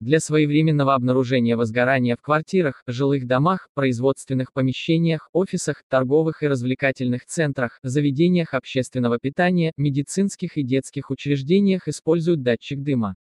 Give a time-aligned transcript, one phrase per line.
[0.00, 7.78] Для своевременного обнаружения возгорания в квартирах, жилых домах, производственных помещениях, офисах, торговых и развлекательных центрах,
[7.82, 13.14] заведениях общественного питания, медицинских и детских учреждениях используют датчик дыма.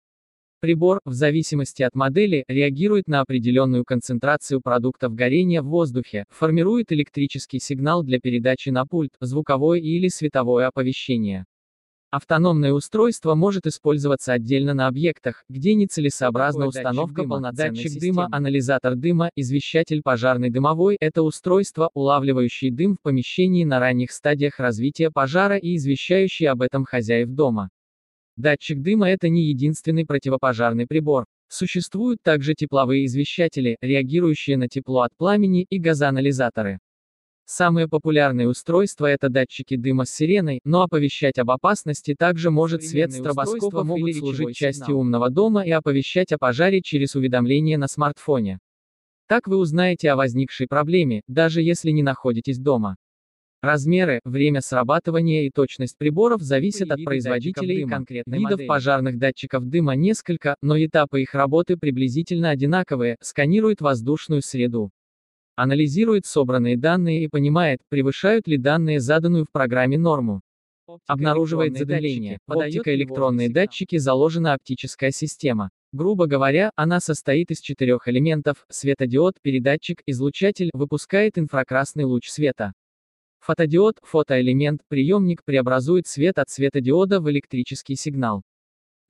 [0.60, 7.58] Прибор, в зависимости от модели, реагирует на определенную концентрацию продуктов горения в воздухе, формирует электрический
[7.58, 11.44] сигнал для передачи на пульт, звуковое или световое оповещение.
[12.10, 18.22] Автономное устройство может использоваться отдельно на объектах, где нецелесообразна установка полноценной датчик системы.
[18.22, 24.58] дыма, анализатор дыма, извещатель пожарный дымовой– это устройство, улавливающее дым в помещении на ранних стадиях
[24.58, 27.68] развития пожара и извещающее об этом хозяев дома.
[28.38, 31.26] Датчик дыма– это не единственный противопожарный прибор.
[31.50, 36.78] Существуют также тепловые извещатели, реагирующие на тепло от пламени, и газоанализаторы.
[37.50, 43.10] Самые популярные устройства это датчики дыма с сиреной, но оповещать об опасности также может свет
[43.10, 48.58] стробоскопа могут служить частью умного дома и оповещать о пожаре через уведомление на смартфоне.
[49.28, 52.96] Так вы узнаете о возникшей проблеме, даже если не находитесь дома.
[53.62, 58.66] Размеры, время срабатывания и точность приборов зависят от производителей и конкретных видов модели.
[58.68, 64.90] пожарных датчиков дыма несколько, но этапы их работы приблизительно одинаковые, сканирует воздушную среду
[65.58, 70.40] анализирует собранные данные и понимает, превышают ли данные заданную в программе норму.
[71.08, 72.38] Обнаруживает задымление.
[72.46, 75.70] В оптико-электронные датчики заложена оптическая система.
[75.92, 82.72] Грубо говоря, она состоит из четырех элементов, светодиод, передатчик, излучатель, выпускает инфракрасный луч света.
[83.40, 88.42] Фотодиод, фотоэлемент, приемник преобразует свет от светодиода в электрический сигнал.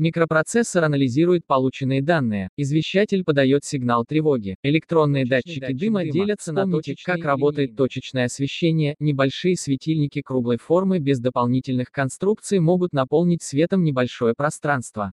[0.00, 4.54] Микропроцессор анализирует полученные данные, извещатель подает сигнал тревоги.
[4.62, 10.58] Электронные датчики, датчики дыма, дыма делятся на точечные как работает точечное освещение, небольшие светильники круглой
[10.58, 15.10] формы без дополнительных конструкций могут наполнить светом небольшое пространство.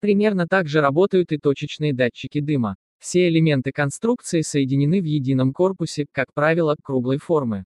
[0.00, 2.76] Примерно так же работают и точечные датчики дыма.
[2.98, 7.64] Все элементы конструкции соединены в едином корпусе, как правило, круглой формы.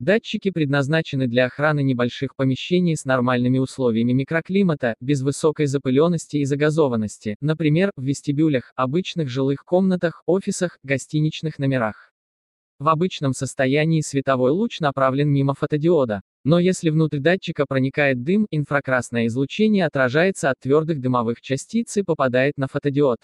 [0.00, 7.36] Датчики предназначены для охраны небольших помещений с нормальными условиями микроклимата, без высокой запыленности и загазованности,
[7.40, 12.12] например, в вестибюлях, обычных жилых комнатах, офисах, гостиничных номерах.
[12.78, 16.22] В обычном состоянии световой луч направлен мимо фотодиода.
[16.44, 22.56] Но если внутрь датчика проникает дым, инфракрасное излучение отражается от твердых дымовых частиц и попадает
[22.56, 23.18] на фотодиод.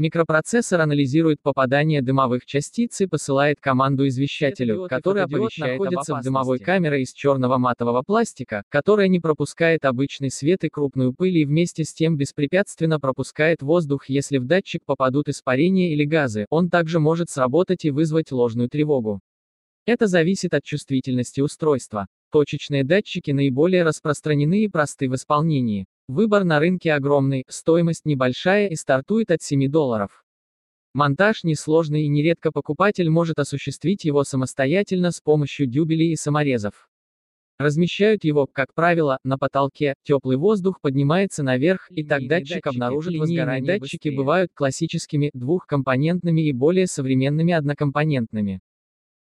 [0.00, 7.02] Микропроцессор анализирует попадание дымовых частиц и посылает команду извещателю, который оповещает находится в дымовой камере
[7.02, 11.92] из черного матового пластика, которая не пропускает обычный свет и крупную пыль и вместе с
[11.92, 17.84] тем беспрепятственно пропускает воздух, если в датчик попадут испарения или газы, он также может сработать
[17.84, 19.20] и вызвать ложную тревогу.
[19.84, 22.06] Это зависит от чувствительности устройства.
[22.32, 25.84] Точечные датчики наиболее распространены и просты в исполнении.
[26.10, 30.24] Выбор на рынке огромный, стоимость небольшая и стартует от 7 долларов.
[30.92, 36.88] Монтаж несложный и нередко покупатель может осуществить его самостоятельно с помощью дюбелей и саморезов.
[37.60, 43.78] Размещают его, как правило, на потолке, теплый воздух поднимается наверх, и так датчик обнаружит возгорание.
[43.78, 48.60] Датчики бывают классическими, двухкомпонентными и более современными однокомпонентными.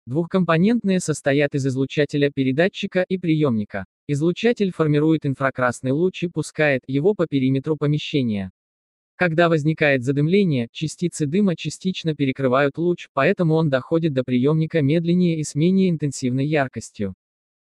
[0.06, 3.86] Двухкомпонентные состоят из излучателя передатчика и приемника.
[4.08, 8.52] Излучатель формирует инфракрасный луч и пускает его по периметру помещения.
[9.16, 15.44] Когда возникает задымление, частицы дыма частично перекрывают луч, поэтому он доходит до приемника медленнее и
[15.44, 17.14] с менее интенсивной яркостью.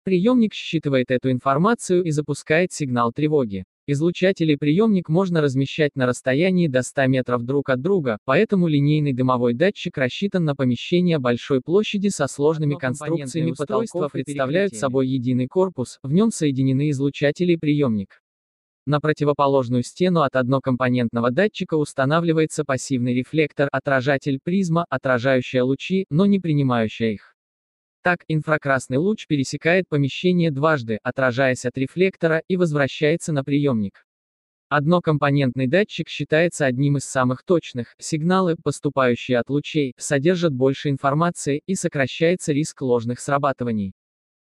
[0.04, 3.66] Приемник считывает эту информацию и запускает сигнал тревоги.
[3.88, 9.12] Излучатель и приемник можно размещать на расстоянии до 100 метров друг от друга, поэтому линейный
[9.12, 15.98] дымовой датчик рассчитан на помещение большой площади со сложными конструкциями потолков представляют собой единый корпус,
[16.04, 18.22] в нем соединены излучатель и приемник.
[18.86, 26.40] На противоположную стену от однокомпонентного датчика устанавливается пассивный рефлектор, отражатель призма, отражающая лучи, но не
[26.40, 27.31] принимающая их.
[28.04, 34.06] Так, инфракрасный луч пересекает помещение дважды, отражаясь от рефлектора, и возвращается на приемник.
[34.70, 41.76] Однокомпонентный датчик считается одним из самых точных, сигналы, поступающие от лучей, содержат больше информации, и
[41.76, 43.94] сокращается риск ложных срабатываний.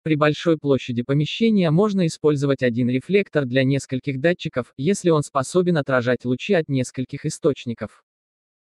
[0.05, 6.25] При большой площади помещения можно использовать один рефлектор для нескольких датчиков, если он способен отражать
[6.25, 8.04] лучи от нескольких источников.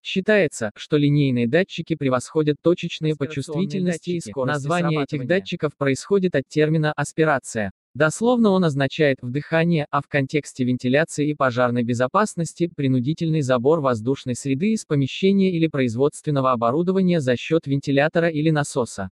[0.04, 6.44] Считается, что линейные датчики превосходят точечные по чувствительности и скорости Название этих датчиков происходит от
[6.50, 7.72] термина «аспирация».
[7.96, 14.74] Дословно он означает «вдыхание», а в контексте вентиляции и пожарной безопасности– принудительный забор воздушной среды
[14.74, 19.10] из помещения или производственного оборудования за счет вентилятора или насоса.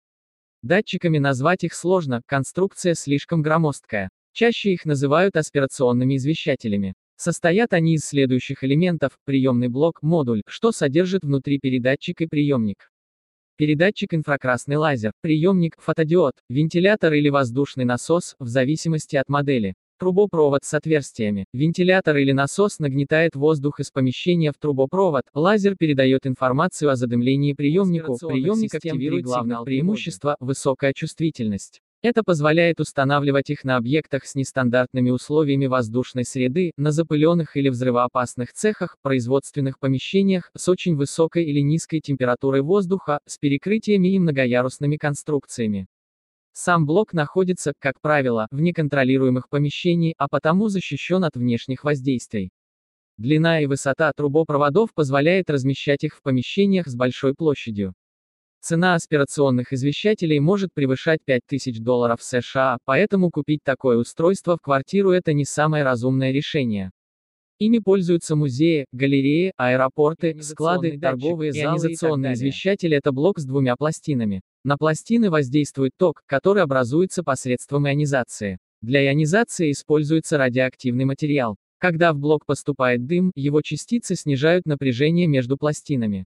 [0.63, 4.09] Датчиками назвать их сложно, конструкция слишком громоздкая.
[4.33, 6.95] Чаще их называют аспирационными извещателями.
[7.21, 12.89] Состоят они из следующих элементов, приемный блок, модуль, что содержит внутри передатчик и приемник.
[13.57, 19.73] Передатчик инфракрасный лазер, приемник, фотодиод, вентилятор или воздушный насос, в зависимости от модели.
[19.99, 21.43] Трубопровод с отверстиями.
[21.51, 25.23] Вентилятор или насос нагнетает воздух из помещения в трубопровод.
[25.33, 28.17] Лазер передает информацию о задымлении приемнику.
[28.17, 31.81] Приемник активирует главное преимущество– высокая чувствительность.
[32.01, 38.53] Это позволяет устанавливать их на объектах с нестандартными условиями воздушной среды, на запыленных или взрывоопасных
[38.53, 45.87] цехах, производственных помещениях, с очень высокой или низкой температурой воздуха, с перекрытиями и многоярусными конструкциями.
[46.53, 52.51] Сам блок находится, как правило, в неконтролируемых помещениях, а потому защищен от внешних воздействий.
[53.17, 57.93] Длина и высота трубопроводов позволяет размещать их в помещениях с большой площадью.
[58.61, 65.33] Цена аспирационных извещателей может превышать 5000 долларов США, поэтому купить такое устройство в квартиру это
[65.33, 66.91] не самое разумное решение.
[67.59, 74.41] Ими пользуются музеи, галереи, аэропорты, склады, торговые залы Ионизационный извещатель– это блок с двумя пластинами.
[74.63, 78.59] На пластины воздействует ток, который образуется посредством ионизации.
[78.81, 81.57] Для ионизации используется радиоактивный материал.
[81.79, 86.25] Когда в блок поступает дым, его частицы снижают напряжение между пластинами.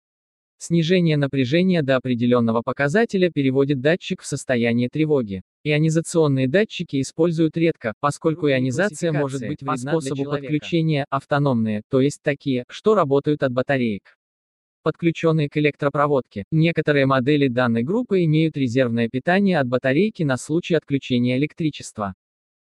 [0.58, 5.42] Снижение напряжения до определенного показателя переводит датчик в состояние тревоги.
[5.64, 12.64] Ионизационные датчики используют редко, поскольку ионизация может быть по способу подключения, автономные, то есть такие,
[12.68, 14.16] что работают от батареек.
[14.82, 16.44] Подключенные к электропроводке.
[16.50, 22.14] Некоторые модели данной группы имеют резервное питание от батарейки на случай отключения электричества.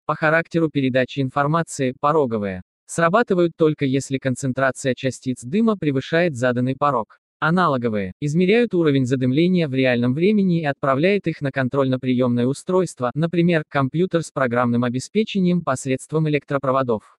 [0.06, 2.62] По характеру передачи информации, пороговые.
[2.86, 7.20] Срабатывают только если концентрация частиц дыма превышает заданный порог.
[7.43, 8.13] Аналоговые.
[8.21, 14.29] Измеряют уровень задымления в реальном времени и отправляют их на контрольно-приемное устройство, например, компьютер с
[14.29, 17.17] программным обеспечением посредством электропроводов.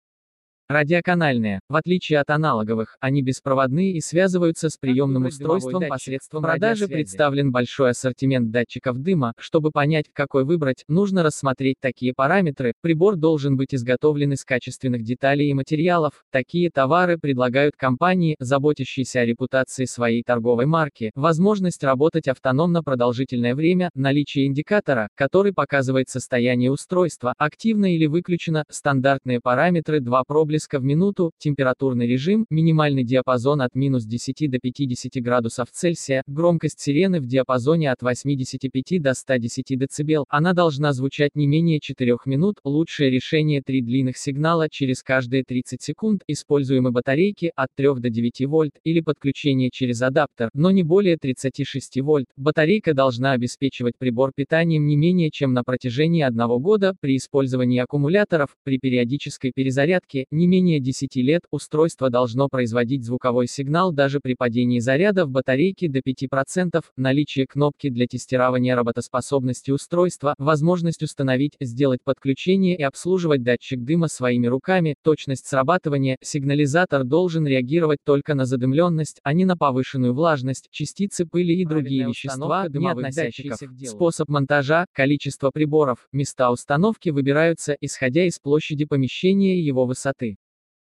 [0.72, 1.60] Радиоканальные.
[1.69, 6.88] В отличие от аналоговых, они беспроводные и связываются с приемным устройством посредством продажи.
[6.88, 9.34] представлен большой ассортимент датчиков дыма.
[9.38, 12.72] Чтобы понять, какой выбрать, нужно рассмотреть такие параметры.
[12.80, 16.24] Прибор должен быть изготовлен из качественных деталей и материалов.
[16.30, 23.90] Такие товары предлагают компании, заботящиеся о репутации своей торговой марки, возможность работать автономно продолжительное время,
[23.94, 30.85] наличие индикатора, который показывает состояние устройства, активно или выключено, стандартные параметры 2 проблеска диска в
[30.85, 37.26] минуту, температурный режим, минимальный диапазон от минус 10 до 50 градусов Цельсия, громкость сирены в
[37.26, 43.61] диапазоне от 85 до 110 дБ, она должна звучать не менее 4 минут, лучшее решение
[43.64, 44.69] 3 длинных сигнала.
[44.70, 50.50] Через каждые 30 секунд, используемы батарейки от 3 до 9 вольт, или подключение через адаптер,
[50.55, 52.26] но не более 36 вольт.
[52.37, 58.50] Батарейка должна обеспечивать прибор питанием не менее чем на протяжении одного года, при использовании аккумуляторов,
[58.65, 64.81] при периодической перезарядке, не менее 10 лет, устройство должно производить звуковой сигнал даже при падении
[64.81, 72.76] заряда в батарейке до 5%, наличие кнопки для тестирования работоспособности устройства, возможность установить, сделать подключение
[72.76, 79.32] и обслуживать датчик дыма своими руками, точность срабатывания, сигнализатор должен реагировать только на задымленность, а
[79.32, 83.58] не на повышенную влажность, частицы пыли и другие вещества, дымовых датчиков.
[83.84, 90.37] Способ монтажа, количество приборов, места установки выбираются, исходя из площади помещения и его высоты.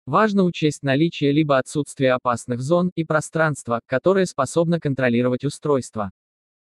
[0.07, 6.13] Важно учесть наличие либо отсутствие опасных зон и пространства, которое способно контролировать устройство.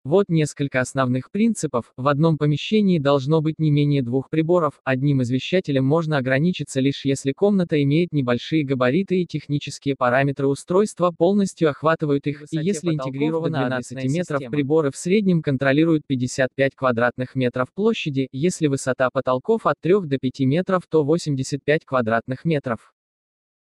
[0.04, 1.92] Вот несколько основных принципов.
[1.96, 4.74] В одном помещении должно быть не менее двух приборов.
[4.84, 11.70] Одним извещателем можно ограничиться лишь если комната имеет небольшие габариты и технические параметры устройства полностью
[11.70, 18.28] охватывают их, и если интегрировано 12 метров приборы в среднем контролируют 55 квадратных метров площади,
[18.30, 22.93] если высота потолков от 3 до 5 метров, то 85 квадратных метров.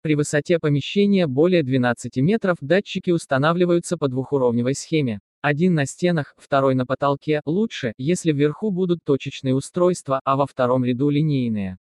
[0.02, 5.20] При высоте помещения более 12 метров датчики устанавливаются по двухуровневой схеме.
[5.42, 10.84] Один на стенах, второй на потолке, лучше, если вверху будут точечные устройства, а во втором
[10.84, 11.78] ряду линейные.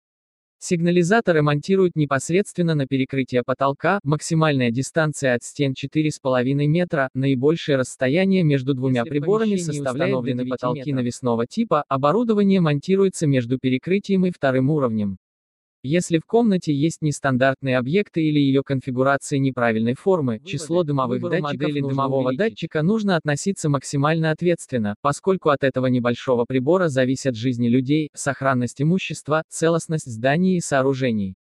[0.60, 8.74] Сигнализаторы монтируют непосредственно на перекрытие потолка, максимальная дистанция от стен 4,5 метра, наибольшее расстояние между
[8.74, 10.16] двумя Если приборами составляет
[10.50, 10.96] потолки метров.
[10.96, 15.20] навесного типа, оборудование монтируется между перекрытием и вторым уровнем.
[15.90, 21.72] Если в комнате есть нестандартные объекты или ее конфигурация неправильной формы, число дымовых Выбор датчиков
[21.72, 22.38] дымового увеличить.
[22.38, 29.44] датчика нужно относиться максимально ответственно, поскольку от этого небольшого прибора зависят жизни людей, сохранность имущества,
[29.48, 31.36] целостность зданий и сооружений.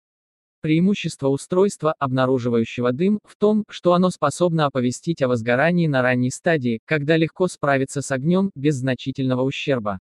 [0.60, 6.78] Преимущество устройства, обнаруживающего дым, в том, что оно способно оповестить о возгорании на ранней стадии,
[6.84, 9.98] когда легко справиться с огнем, без значительного ущерба.